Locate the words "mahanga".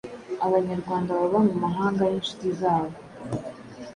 1.63-2.03